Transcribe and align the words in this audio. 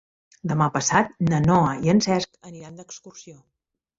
Demà 0.51 0.67
passat 0.77 1.11
na 1.33 1.41
Noa 1.43 1.75
i 1.87 1.93
en 1.95 2.01
Cesc 2.05 2.39
aniran 2.51 2.79
d'excursió. 2.79 3.37